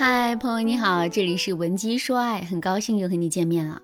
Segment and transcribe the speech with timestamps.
[0.00, 3.82] 嗨，朋友你好，这里是文姬说爱，很高兴又和你见面了。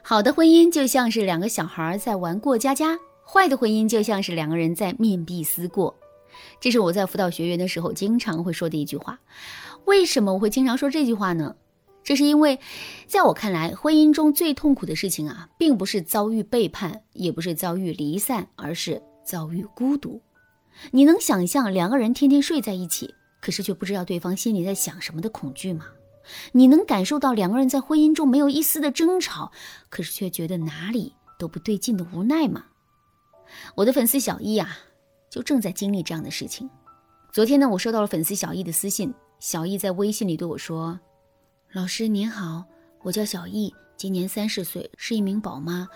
[0.00, 5.92] 好的婚姻就像是两个小孩在玩过家家，坏的婚姻就像是两个人在面壁思过。
[6.60, 9.18] 这是我在辅导学员的时候经常会说的一句话。
[9.86, 11.56] 为什么我会经常说这句话呢？
[12.04, 12.60] 这是因为，
[13.08, 20.22] 在我看来，婚姻中最痛苦的事情啊，并不是遭遇背叛，也不是遭遇离散，而是遭遇孤独。
[20.92, 23.12] 你能想象两个人天天睡在一起？
[23.44, 25.84] 可是却不知道对方心里在想什么的恐惧吗？
[26.52, 29.52] 你能感受到两个人在婚姻中没有一丝的争吵，
[29.90, 32.64] 可是却觉得哪里都不对劲的无奈吗？
[33.74, 34.78] 我的粉丝小易啊，
[35.28, 36.70] 就正在经历这样的事情。
[37.30, 40.98] 昨天呢，我收到了粉丝小易的私信，小易在微信里对我说
[41.72, 42.64] ：“老师您好，
[43.02, 45.86] 我叫小易，今年三十岁，是一名宝妈。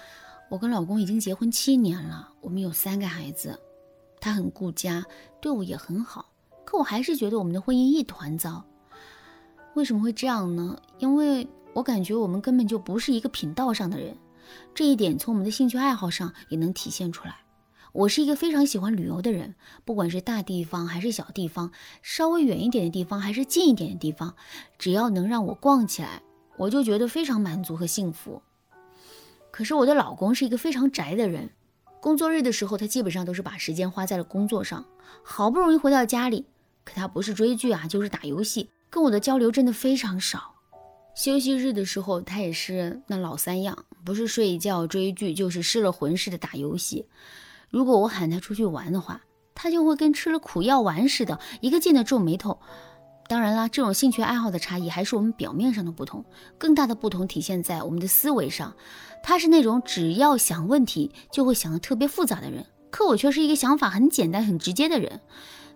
[0.51, 3.59] 我跟老公已经结婚七年了，我们有三个孩子。
[4.21, 5.03] 他很顾家，
[5.41, 6.31] 对我也很好。”
[6.69, 8.63] 可我还是觉得我们的婚姻一团糟，
[9.73, 10.79] 为什么会这样呢？
[10.99, 14.15] 因为我感觉我们根本就不是一个频道上的人，
[14.75, 17.37] 这一点从我们的兴趣爱好上也能体现出来。
[17.95, 19.55] 我是一个非常喜欢旅游的人，
[19.87, 24.35] 不管是大地方还是小地方，稍微远一点的地方还是近一点的地方，
[24.77, 26.21] 只要能让我逛起来，
[26.59, 28.43] 我就觉得非常满足和幸福。
[29.51, 31.49] 可是我的老公是一个非常宅的人，
[32.03, 34.85] 工作日的时候他基本上都是把时间花在了工作上，
[35.23, 36.45] 好不容易回到家里。
[36.89, 40.55] 可他不是追剧啊，就是打游戏，跟我的交流真的非常少。
[41.15, 47.05] 休息日的时候，他也是那老三样，不是睡觉追剧，就是失了魂似的打游戏。
[47.69, 49.21] 如果我喊他出去玩的话，
[49.55, 52.59] 他就会跟吃了苦药丸似的，一个劲的皱眉头。
[53.29, 56.25] 当然啦，这种兴趣爱好的差异还是我们表面上的不同，
[56.57, 58.75] 更大的不同体现在我们的思维上。
[59.23, 65.21] 他是那种只要想问题就会想的特别复杂的人，可我却是一个想法很简单、很直接的人。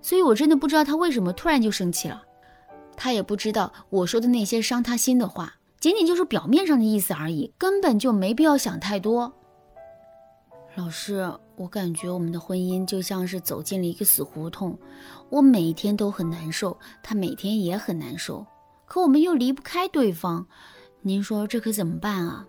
[0.03, 2.23] 所以，我真的不知道他为什么突然就生气了。
[2.95, 9.33] 他也不知道我说的那些伤他心的话，仅仅就是表面上的意思而已，根本就没必要想太多。
[10.75, 14.79] 老师，我感觉我们的婚姻就像是走进了一个死胡同，
[15.31, 18.45] 我每天都很难受，他每天也很难受，
[18.87, 20.47] 可我们又离不开对方。
[21.01, 22.47] 您说这可怎么办啊？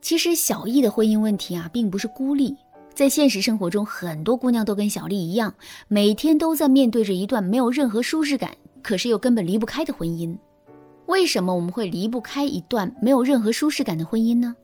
[0.00, 2.56] 其实，小易的婚姻问题啊，并不是孤立。
[2.94, 5.52] 在现实生活中，很多姑娘都跟小丽一样，
[5.88, 10.36] 每天都在面对着一段没有任何舒适感，可是又根本离不开的婚姻。
[11.06, 14.54] 为什么我们会离不开一段没有任何舒适感的婚姻呢？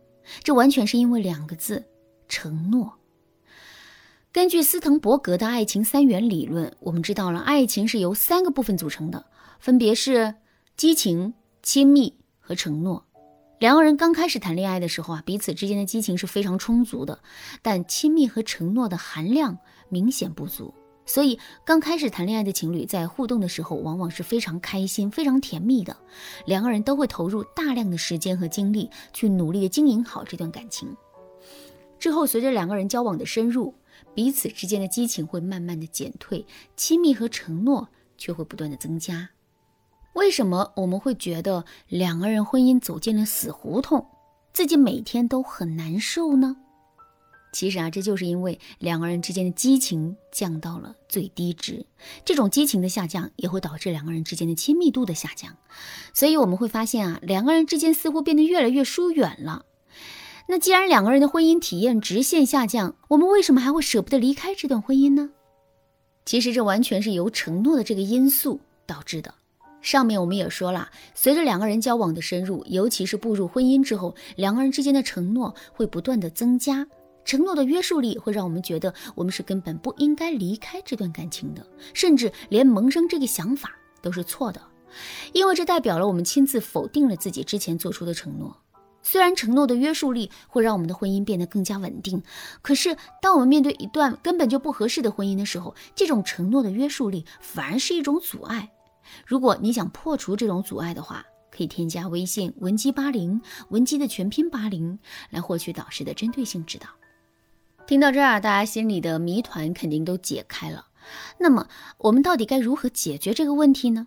[0.45, 1.85] 这完全是因为两个字：
[2.29, 2.93] 承诺。
[4.31, 9.27] 根据斯滕伯格的爱情三元理论，我们知道了爱情是由三个部分组成的，
[9.59, 10.37] 分别是
[10.77, 13.05] 激情、亲密和承诺。
[13.61, 17.21] 两个人刚开始谈恋爱的时候啊，彼此之间的激情是非常充足的，
[17.61, 19.59] 但亲密和承诺的含量
[19.91, 20.73] 明显不足。
[21.05, 25.95] 所以，刚开始谈恋爱的情侣在互动的时候，往往是非常开心、非常甜蜜的。
[26.47, 30.97] 两个人都会投入大量的时间和精力去努力的经营好这段感情。
[31.99, 33.75] 之后，随着两个人交往的深入，
[34.15, 36.47] 彼此之间的激情会慢慢的减退，
[36.77, 39.29] 亲密和承诺却会不断的增加。
[40.15, 44.07] 为什么我们会觉得两个人婚姻走进了死胡同，
[44.53, 46.57] 自己每天都很难受呢？
[47.53, 51.85] 其实啊，这就是因为两个人之间的激情降到了最低值。
[52.25, 55.57] 这种激情的下降也会导致两个人之间的亲密度的下降。
[56.15, 59.65] 所以我们会发现啊，两个人之间似乎变得越来越疏远了。
[60.47, 65.31] 那既然两个人的婚姻体验直线下降，我们为什么还会舍不得离开这段婚姻呢？
[66.25, 69.35] 其实这完全是由承诺的这个因素导致的。
[69.83, 76.87] 上面我们也说了，随着两个人交往的深入，尤其是步入婚姻之后，两个人之间的承诺会不断的增加，
[77.25, 83.71] 承诺的约束力会让我们觉得我们是根本不应该离开这段感情的，甚至连萌生这个想法
[84.03, 84.61] 都是错的，
[85.33, 88.57] 因为这代表了我们亲自否定了自己之前做出的承诺。
[89.03, 92.23] 虽然承诺的约束力会让我们的婚姻变得更加稳定，
[92.61, 98.71] 可是当我们面对一段根本就不合适的婚姻的时候，这种承诺的约束力反而是一种阻碍。
[99.27, 103.41] 如果你想破除这种阻碍的话，可以添加微信文姬八零，
[103.71, 104.99] 文姬的全拼八零，
[105.31, 106.89] 来获取导师的针对性指导。
[107.87, 110.87] 听到这儿，大家心里的谜团肯定都解开了。
[111.39, 111.67] 那么，
[111.99, 114.07] 我们到底该如何解决这个问题呢？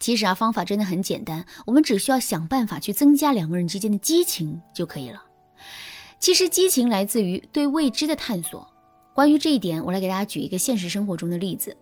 [0.00, 5.22] 其实啊，方法真的很简单，我们只需要想办法去增加两个人之间的激情就可以了。
[6.18, 8.66] 其实，激情来自于对未知的探索。
[9.14, 11.76] 关于这一点，我来给大家举一个现实生活中的例子。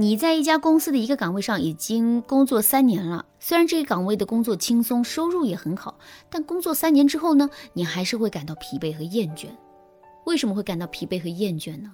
[0.00, 5.98] 你在一家公司的一个岗位上已经工作三年了，虽然这个岗位的工作轻松，收入也很好，
[6.30, 9.48] 但工作三年之后呢，你还是会感到疲惫和厌倦。
[10.24, 11.92] 为什么会感到疲惫和厌倦呢？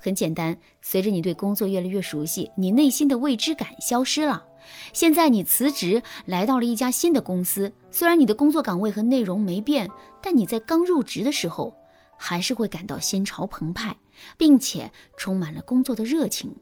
[0.00, 4.44] 很简单，随着你对工作越来越熟悉，你内心的未知感消失了。
[4.92, 9.88] 现在你辞职来到了一家新的公司，虽然你的工作岗位和内容没变，
[10.20, 11.72] 但你在刚入职的时候
[12.16, 13.96] 还是会感到心潮澎湃，
[14.36, 16.52] 并且充满了工作的热情。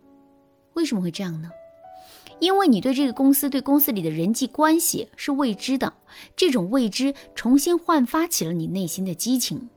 [0.74, 1.50] 为什么会这样呢？
[2.40, 5.94] 因为你对这个公司、对公司里的人际关系是未知的，
[6.36, 9.68] 这种未知重新焕发起了你内心的激情。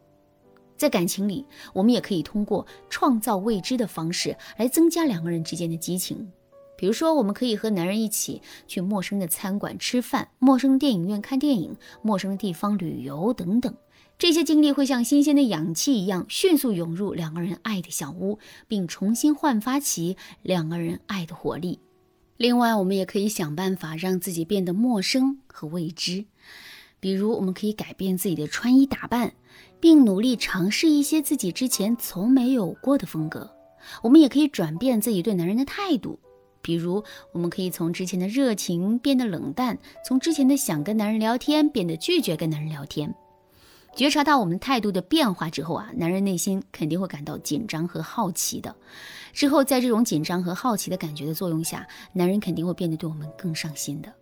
[0.76, 6.32] 在感情里，我们也可以通过创造未知的方式来增加两个人之间的激情。
[6.78, 13.76] 比如说，我们可以和男人一起去陌生的餐馆吃饭、陌生的电影院看电影、陌生的地方旅游等等。
[14.20, 21.80] 这些经历会像新鲜的氧气一样，迅速涌入两个人爱的小屋，并重新焕发起两个人爱的活力。
[22.38, 26.26] 另外，我们也可以想办法让自己变得陌生和未知。
[27.00, 29.34] 比如，我们可以改变自己的穿衣打扮，
[29.80, 33.52] 并努力尝试一些自己之前从没有过的风格。
[34.02, 36.20] 我们也可以转变自己对男人的态度。
[36.68, 43.16] 比如，我们可以从之前的热情变得冷淡，从之前的想跟男人聊天变得拒绝跟男人聊天。
[43.96, 48.75] 觉察到我们态度的变化之后啊，男人内心肯定会感到紧张和好奇的。
[49.31, 54.14] 之后，在这种紧张和好奇的感觉的作用下，男人肯定会变得对我们更上心的。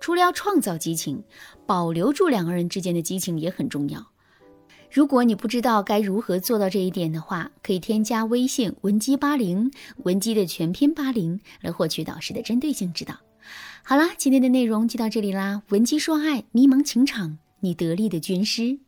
[0.00, 1.22] 除了要创造激情，
[1.66, 4.04] 保留住两个人之间的激情也很重要。
[4.92, 13.14] 如果你不知道该如何做到这一点的话，可以添加微信文姬八零，文姬的全拼八零，来获取导师的针对性指导。
[13.84, 18.80] 好啦，今天的内容就到这里啦，文姬说爱，迷茫情场，你得力的军师。